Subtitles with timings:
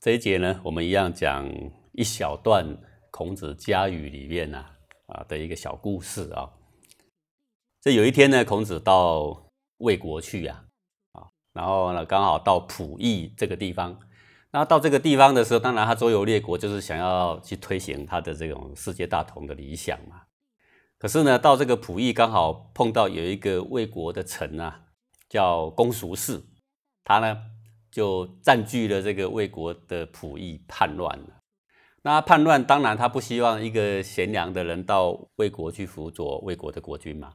[0.00, 1.50] 这一节呢，我们一样讲
[1.92, 2.64] 一小段
[3.10, 4.64] 孔子家语里面呢
[5.06, 6.48] 啊的一个小故事啊。
[7.80, 10.64] 这有一天呢，孔子到魏国去呀，
[11.10, 13.98] 啊，然后呢刚好到蒲邑这个地方。
[14.52, 20.22] 那到这个地方的时候，当然他周游列国，就是想要去推行他的这种世界大同的理想嘛。
[20.96, 24.82] 可是呢，到这个溥邑刚好碰到有一个魏国的臣啊，
[25.28, 26.40] 叫公叔氏，
[27.02, 27.36] 他呢
[27.90, 31.40] 就占据了这个魏国的溥邑，叛乱了。
[32.02, 37.34] 那叛乱，当然他不希望一个贤良的人到魏国去辅佐魏国的国君嘛。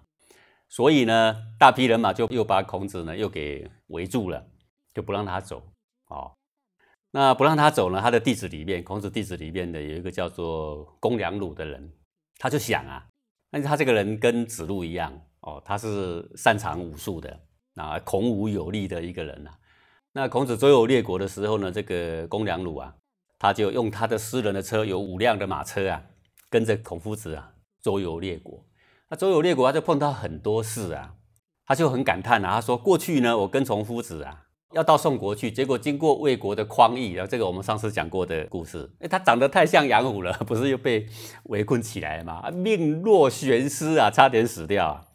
[0.69, 4.47] 所以呢，大批人马就又把孔子呢又给围住了，
[4.93, 5.61] 就不让他走。
[6.07, 6.31] 哦。
[7.11, 8.01] 那不让他走呢？
[8.01, 11.93] 他的弟子里面，孔子弟子里面的有一个叫做公良鲁的人，
[12.39, 13.05] 他就想啊，
[13.51, 17.39] 那他这个人跟子路一样哦，他是擅长武术的
[17.75, 19.51] 啊，孔武有力的一个人呐。
[20.15, 22.93] 那孔子周游列国的时候呢，这个公良鲁啊，
[23.39, 26.03] 他就用他的私人的车，有五辆的马车啊，
[26.49, 28.63] 跟着孔夫子啊周游列国。
[29.09, 31.15] 那周游列国，他就碰到很多事啊，
[31.65, 34.41] 他就很感叹啊，他说过去呢，我跟从夫子啊。
[34.73, 41.07] 要到宋国去，结果经过魏国的匡义，然后这个我们上次讲过的故事，哎，他长得太像杨虎了，不是又被
[41.43, 42.49] 围困起来吗？
[42.49, 44.87] 命若悬丝啊，差点死掉。
[44.87, 45.05] 啊。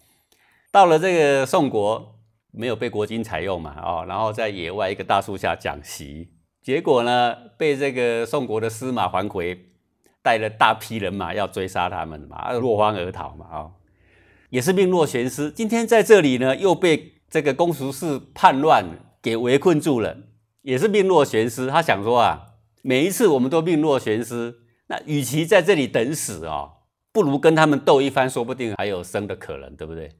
[0.70, 2.17] 到了这个宋国，
[2.52, 6.28] 没有被国君采用嘛，哦，然后在野外一个大树下讲习，
[6.62, 9.58] 结果呢，被这个宋国的司马桓回
[10.22, 13.72] 带了大批人马要追杀他们嘛，落荒而逃嘛，哦，
[14.50, 15.50] 也是命若悬丝。
[15.50, 18.84] 今天在这里呢，又被这个公叔氏叛乱。
[19.20, 20.16] 给围困住了，
[20.62, 21.66] 也是命若悬丝。
[21.66, 26.70] 他想说啊，每一次我们都命若悬丝，那与其在这里等死哦，
[27.12, 30.12] 不如跟他们斗一番，说不定还有生的可能，对不对？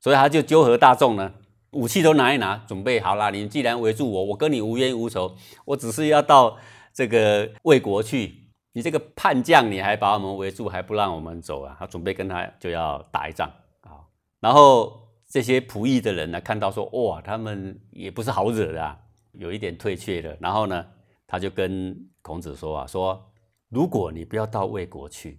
[0.00, 1.34] 所以他就纠合大众呢，
[1.72, 3.30] 武器都拿一拿，准备好了。
[3.30, 5.34] 你既然围住我，我跟你无冤无仇，
[5.64, 6.56] 我只是要到
[6.92, 8.48] 这个魏国去。
[8.72, 11.76] 你这个叛将，你还把我们围住，还不让我们走啊？
[11.78, 13.50] 他准备跟他就要打一仗
[13.82, 14.04] 啊，
[14.40, 15.04] 然后。
[15.30, 18.98] 这些仆役的人呢，看到说哇，他们也不是好惹的，
[19.32, 20.34] 有一点退却了。
[20.40, 20.82] 然后呢，
[21.26, 23.30] 他就跟孔子说啊，说
[23.68, 25.38] 如果你不要到魏国去，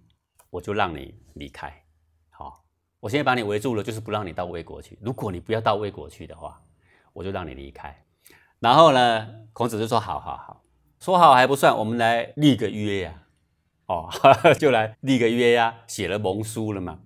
[0.51, 1.73] 我就让你离开。
[2.99, 4.97] 我现在把你围住了，就是不让你到魏国去。
[5.01, 6.61] 如果你不要到魏国去的话，
[7.13, 8.05] 我就让你离开。
[8.59, 10.63] 然后呢，孔子就说好好好，
[10.99, 13.23] 说好还不算，我们来立个约呀。
[13.85, 14.09] 哦，
[14.59, 16.99] 就来立个约呀，写了盟书了嘛。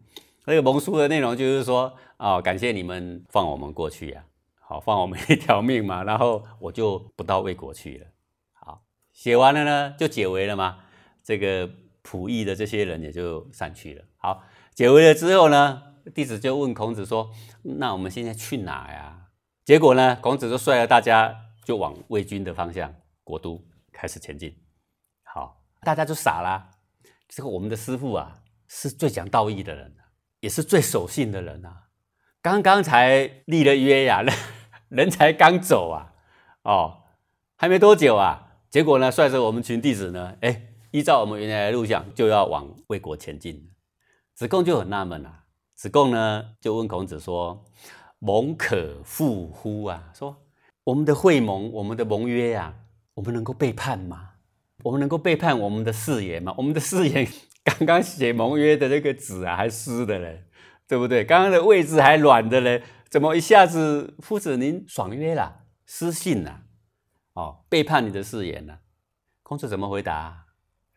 [0.45, 1.93] 那个盟书的内容就是说。
[2.17, 4.23] 哦，感谢你们放我们过去呀，
[4.61, 8.05] 好放我们一条命嘛，然后我就不到魏国去了。
[8.53, 10.77] 好，写完了呢，就解围了嘛。
[11.21, 11.69] 这个
[12.03, 14.03] 仆役的这些人也就散去了。
[14.17, 14.43] 好，
[14.75, 15.81] 解围了之后呢，
[16.13, 17.31] 弟子就问孔子说
[17.79, 19.27] ：“那我们现在去哪呀？”
[19.65, 21.33] 结果呢，孔子就率了大家
[21.63, 22.93] 就往魏军的方向
[23.23, 24.55] 国都开始前进。
[25.23, 26.69] 好，大家就傻了。
[27.29, 29.95] 这个我们的师傅啊，是最讲道义的人，
[30.41, 31.83] 也是最守信的人啊。
[32.41, 34.21] 刚刚才立了约呀，
[34.89, 36.13] 人才刚走啊，
[36.63, 37.03] 哦，
[37.55, 43.67] 还没多久啊，结果呢，率着我们群弟子呢，哎，依照我们原来的路向，就要往魏国前进。
[44.35, 47.65] 子贡就很纳闷啊，子贡呢就问孔子说
[48.21, 50.45] ：“盟可复乎？”啊，说
[50.83, 52.75] 我们的会盟，我们的盟约呀，
[53.15, 54.33] 我们能够背叛吗？
[54.83, 56.53] 我们能够背叛我们的誓言吗？
[56.59, 57.27] 我们的誓言
[57.65, 60.45] 刚刚写盟约的那个纸啊，还湿的嘞。
[60.85, 61.25] 对不对？
[61.25, 66.61] 刚刚的位置还软的嘞，怎么一下子夫子您爽约了，失信了？
[67.33, 68.81] 哦，背叛你的誓言了？
[69.41, 70.42] 孔子怎么回答？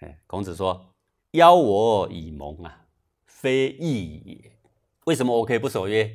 [0.01, 0.95] 哎，孔子说
[1.33, 2.87] ：“邀我以盟啊，
[3.27, 4.53] 非义也。
[5.07, 6.11] 为什么我可以不守约？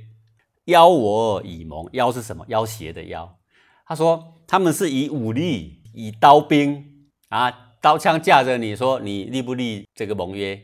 [0.66, 2.46] 邀我以盟，邀是什么？
[2.47, 3.40] 要挟的邀。
[3.86, 10.62] 他说他们是以武力，以刀兵啊，刀枪架着你说你立不立这个盟约？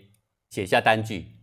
[0.50, 1.38] 写下单据。”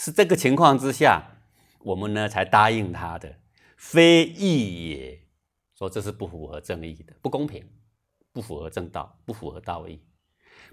[0.00, 1.42] 是这个情况之下，
[1.80, 3.40] 我们呢才答应他的，
[3.76, 5.20] 非义也。
[5.76, 7.68] 说这是不符合正义的，不公平，
[8.32, 10.00] 不符合正道，不符合道义，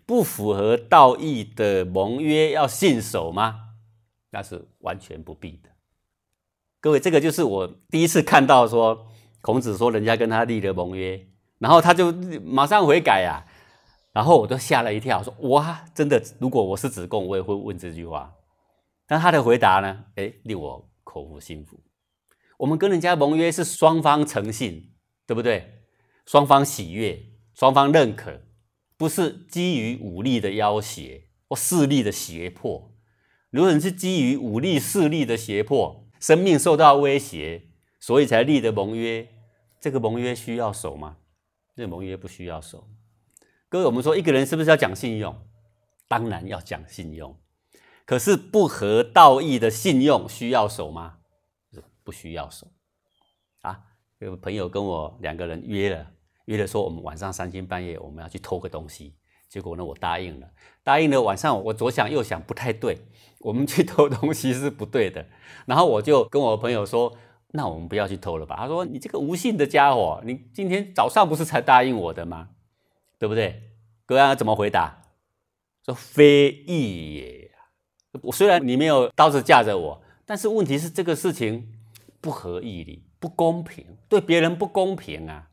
[0.06, 3.62] 不符合道义的盟约要信守吗？
[4.30, 5.70] 那是完全不必的。
[6.80, 9.08] 各位，这个就是我第一次看到说
[9.42, 12.12] 孔子说人家跟他立了盟约，然后他就
[12.44, 13.46] 马上悔改呀，
[14.14, 18.36] 然后我都吓了一跳，说哇，真的，如果我是子贡，我也会问这句话。
[19.08, 20.06] 但他的回答呢？
[20.16, 21.80] 哎，令我口服心服。
[22.58, 24.94] 我们跟人家盟约是双方诚信，
[25.26, 25.84] 对不对？
[26.26, 27.20] 双方喜悦，
[27.54, 28.42] 双方认可，
[28.98, 32.92] 不是基于武力的要挟或势力的胁迫。
[33.50, 37.70] 如果你是基于武力、势力的胁迫，生命受到威胁，
[38.00, 39.28] 所以才立的盟约，
[39.80, 41.18] 这个盟约需要守吗？
[41.76, 42.90] 这个盟约不需要守。
[43.70, 45.36] 各位，我们说一个人是不是要讲信用？
[46.08, 47.38] 当然要讲信用。
[48.06, 51.18] 可是不合道义的信用需要守吗？
[52.04, 52.72] 不需要守。
[53.62, 53.84] 啊，
[54.20, 56.12] 有朋友跟我两个人约了，
[56.46, 59.14] 约了说我们晚上三更半夜我们要去偷个东西。
[59.48, 60.50] 结果呢，我答应了。
[60.84, 62.98] 答应了，晚上我左想右想不太对，
[63.40, 65.26] 我们去偷东西是不对的。
[65.66, 67.16] 然后我就跟我朋友说
[67.54, 72.50] ：“那我们不要去偷了吧？”他说：“你这个无信的家伙，你今天早上不是才答应我的吗？
[73.18, 73.62] 对不对？”
[74.06, 75.04] 各位怎么回答？
[75.86, 77.52] 说非义也。
[78.24, 81.72] 我虽然你没有刀子架着我，但是问题是这个事情
[82.20, 85.50] 不合义理，不公平，对别人不公平啊！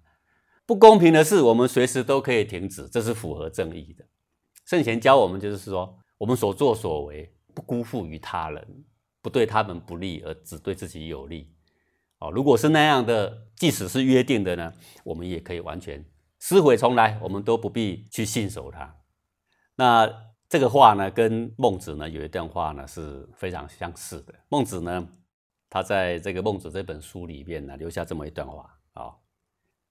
[0.65, 4.05] 不公平的事，我们随时都可以停止，这是符合正义的。
[4.65, 8.85] 圣贤教我们，就是说，我们所作所为不辜负于他人，
[9.21, 11.53] 不对他们不利，而只对自己有利。
[12.19, 14.73] 哦，如果是那样的，即使是约定的呢，
[15.05, 16.05] 我们也可以完全
[16.39, 18.97] 撕毁重来，我们都不必去信守它。
[19.75, 20.09] 那
[20.49, 24.33] 这个话呢，跟孟子呢有一段话呢是非常相似的。
[24.49, 25.09] 孟子呢，
[25.69, 29.11] 他在这个《孟子》这本书里面呢，留下这么一段话啊。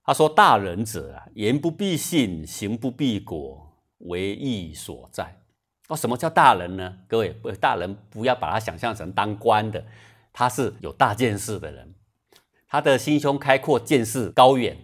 [0.03, 5.37] 他说：“大人者啊，言不必信，行不必果，为义所在。”
[5.89, 6.97] 哦，什么叫大人呢？
[7.07, 9.85] 各位，大人不要把他想象成当官的，
[10.33, 11.93] 他是有大见识的人，
[12.67, 14.77] 他的心胸开阔，见识高远，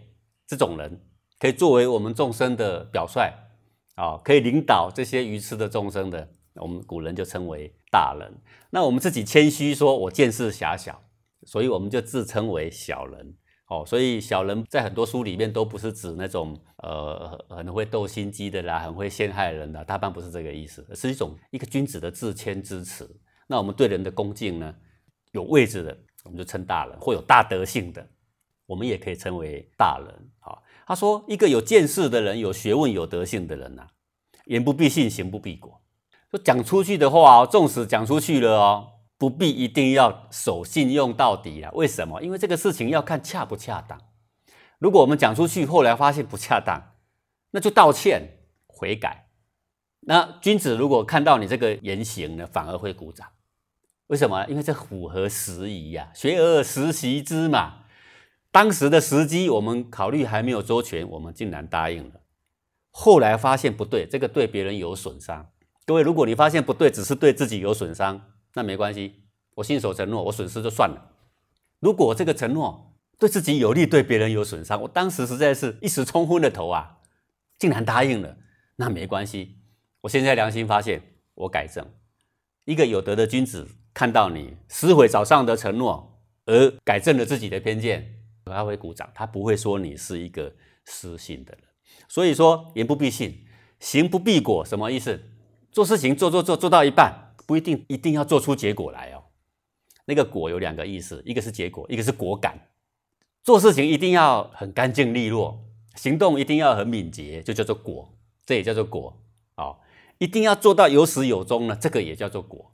[0.46, 1.02] 这种人
[1.40, 3.34] 可以作为我们众生的表率
[3.96, 8.32] 啊，可以领导这些愚痴的众生的，我们古人就称为大人。
[8.70, 11.02] 那我们自己谦虚说，我见识狭小，
[11.46, 13.34] 所以我们就自称为小人。
[13.68, 23.20] 哦，所以小人在很多书里面都不是指那种呃很会斗心机的啦，很会陷害人的，大半不是这个意思，是一种一个君子的自谦之词。
[23.46, 24.74] 那我们对人的恭敬呢，
[25.32, 28.08] 有位置的，我们就称大人；或有大德性的，
[28.66, 30.30] 我们也可以称为大人。
[30.40, 33.86] 好，他说一个有见识的人，有学问、有德性的人呐，
[34.46, 35.82] 言不必信，行不必果。
[36.32, 38.88] 说讲出去的话，纵使讲出去了哦。
[39.18, 41.72] 不必一定要守信用到底啊？
[41.74, 42.22] 为什么？
[42.22, 44.00] 因为这个事情要看恰不恰当。
[44.80, 46.94] 如果我们讲出去，后来发现不恰当，
[47.52, 48.38] 那就道歉
[48.68, 49.30] 悔改。
[50.02, 53.28] 那君子如果看到你这个言行呢，反而会鼓掌。
[54.06, 54.46] 为什么？
[54.48, 57.80] 因为这符合时宜呀，学而时习之嘛。
[58.52, 62.22] 当时的时机，我们考虑还没有周全，我们竟然答应了。
[62.92, 65.50] 后来发现不对，这个对别人有损伤。
[65.86, 68.22] 各位，如果你发现不对，只是对自己有损伤。
[68.58, 69.22] 那没关系，
[69.54, 71.12] 我信守承诺，我损失就算了。
[71.80, 76.98] 如果这个承诺对自己有利，对别人有损伤，我当时实在是一时冲昏了头啊，
[77.60, 78.36] 竟然答应了，
[78.78, 79.60] 那没关系。
[80.02, 81.04] 我现在良心发现，
[81.36, 81.86] 我改正。
[82.66, 90.52] 一个有德的君子看到你撕毁早上的承诺，而改正了自己的偏见，他会鼓掌，他不会说你是一个
[90.84, 91.62] 失信的人。
[92.08, 93.46] 所以说，言不必信，
[93.80, 95.22] 行不必果，什么意思？
[95.72, 97.27] 做事情做做做做到一半。
[97.48, 99.24] 不一定一定要做出结果来哦。
[100.06, 102.60] 那个果有两个意思，一个是结果，一个是果敢。
[103.44, 105.60] 做事情一定要很干净利落，
[105.96, 108.14] 行动一定要很敏捷，就叫做果，
[108.46, 109.18] 这也叫做果
[109.56, 109.78] 啊。
[110.20, 112.74] 一定要做到有始有终呢，这个也叫做果。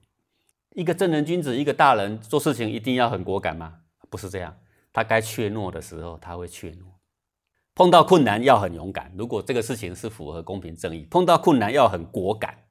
[0.76, 3.82] 一个正人君子，一个大人做事情一定要很果敢吗？
[4.10, 4.58] 不是这样，
[4.92, 6.86] 他该怯懦的时候他会怯懦，
[7.76, 9.12] 碰到困难要很勇敢。
[9.16, 12.66] 如果这个事情是符合公平正义，碰到困难要很果敢。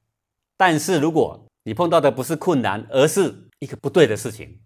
[0.56, 4.60] 但是如果你碰到的不是困难，而是一个不对的事情，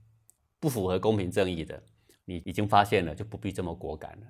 [0.59, 1.83] 不符合公平正义的，
[2.25, 4.27] 你已经发现了，就不必这么果敢了。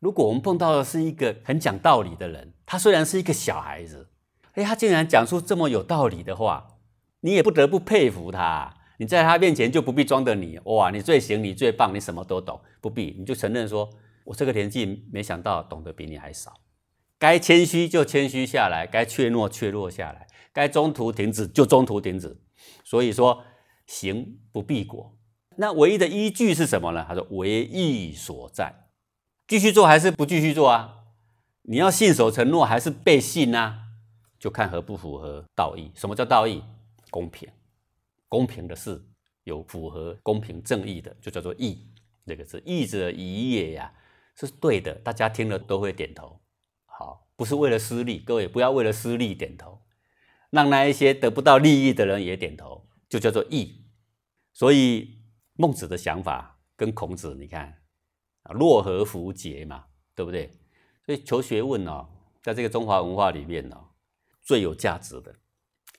[0.00, 4.10] 如果我们碰到的是一个很讲道理的人，他虽然是一个小孩子，
[4.52, 6.76] 哎，他竟然讲出这么有道理的话，
[7.20, 8.74] 你也不得不佩服他。
[8.98, 13.90] 你在他面前就不必装的你，哇，你最行，你最棒，你什么都懂，不必，你就承认说，
[14.24, 16.52] 我这个年纪没想到懂得比你还少。
[17.24, 20.26] 该谦虚就谦虚下来，该怯懦怯懦下来。
[20.52, 22.36] 该中途停止就中途停止，
[22.84, 23.42] 所以说
[23.86, 25.16] 行不必果。
[25.56, 27.02] 那唯一的依据是什么呢？
[27.08, 28.74] 他说为义所在，
[29.48, 30.96] 继续做还是不继续做啊？
[31.62, 33.78] 你要信守承诺还是背信呢？
[34.38, 35.90] 就看合不符合道义。
[35.94, 36.62] 什么叫道义？
[37.10, 37.48] 公平，
[38.28, 39.02] 公平的事
[39.44, 41.90] 有符合公平正义的，就叫做义。
[42.26, 43.90] 这个字义者义也呀，
[44.36, 46.38] 是对的，大家听了都会点头。
[47.36, 49.82] 不是为了私利，各位不要为了私利点头。
[50.50, 53.86] 让那一些得不到利益的人也点头，就叫做义。
[54.52, 55.18] 所以
[55.54, 57.82] 孟子的想法跟孔子，你看
[58.44, 60.56] 啊，洛河符节嘛，对不对？
[61.04, 62.08] 所以求学问哦，
[62.40, 63.84] 在这个中华文化里面哦，
[64.42, 65.34] 最有价值的，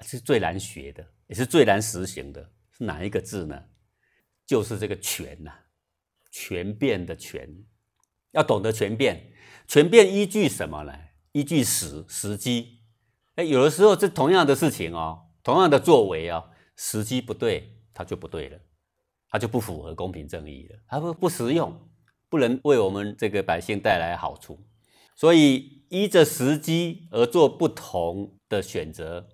[0.04, 3.62] 是最难学的，也是最难实行的，是哪一个字呢？
[4.46, 5.52] 就是这个权呐，
[6.32, 7.50] 权变的权，
[8.32, 9.34] 要懂得权变。
[9.68, 10.94] 权变依据什么呢？
[11.36, 12.80] 依据时时机。
[13.36, 16.46] 哎，有的时候这同样的事情哦，同样的作为啊，
[16.78, 18.58] 时机不对，它就不对了，
[19.30, 21.78] 它就不符合公平正义了，它不不实用，
[22.30, 24.66] 不能为我们这个百姓带来好处。
[25.14, 29.28] 所以依着时机而做不同的选择。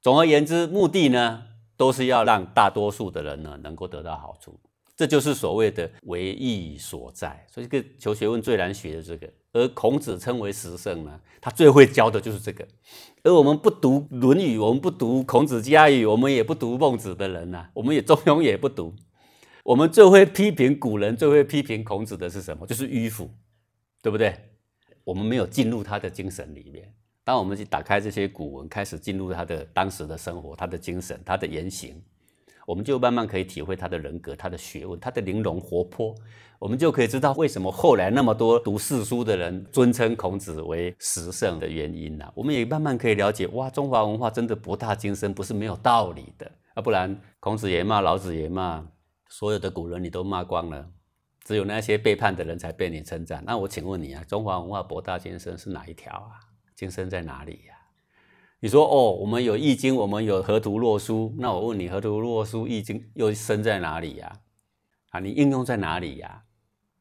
[0.00, 1.44] 总而言之，目的呢，
[1.76, 4.58] 都是要让大多数的人呢能够得到好处。
[5.00, 7.42] 这就是所谓的唯义所在。
[7.50, 12.68] 所以，这个求学问最难学的这个，而孔子称为十圣呢，他最会教的就是这个。
[13.22, 18.94] 而我们不读《论语》，我们不读孔子家语，我们也不读孟子的人呢，我们也中庸也不读。
[19.64, 22.66] 我们最会批评古人，最会批评孔子的是什么？
[22.66, 23.30] 就是迂腐，
[24.02, 24.36] 对不对？
[25.02, 26.92] 我们没有进入他的精神里面。
[27.24, 31.98] 当我们去打开这些古文，开始进入他的当时的生活、他的精神、他的言行，
[32.70, 36.14] 我们就慢慢可以体会他的人格、他的学问、他的玲珑活泼。
[36.60, 42.32] 我们就可以知道为什么后来那么多读四书的人尊称孔子为十圣的原因了。
[42.32, 46.48] 我们也慢慢可以了解，哇，中华文化真的博大精深，不是没有道理的。
[46.74, 48.86] 啊，不然孔子也骂，老子也骂，
[49.28, 50.88] 所有的古人你都骂光了。
[51.44, 53.42] 只有那些背叛的人才被你称赞。
[53.44, 56.38] 那我请问你啊，中华文化博大精深是哪一条啊？
[56.76, 57.74] 精深在哪里呀？
[58.62, 61.34] 你说哦，我们有易经，我们有河图洛书。
[61.38, 64.40] 那我问你，河图洛书、易经又深在哪里呀？
[65.08, 66.44] 啊，你应用在哪里呀？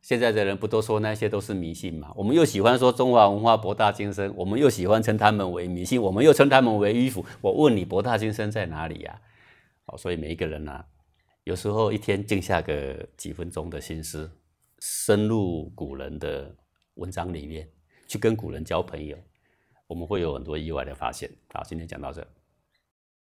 [0.01, 2.13] 现在的人不都说那些都是迷信吗？
[2.15, 7.25] 我们又喜欢说中华文化博大精深，我们又喜欢称他们为迷信，我们又称他们为迂腐。
[7.41, 9.21] 我问你，博大精深在哪里呀？
[9.87, 10.85] 哦，所以每一个人呢？
[11.43, 14.31] 有时候一天静下个几分钟的心思，
[14.79, 16.55] 深入古人的
[16.93, 17.67] 文章里面，
[18.07, 19.17] 去跟古人交朋友，
[19.89, 21.27] 我们会有很多意外的发现。
[21.51, 22.22] 好，今天讲到这。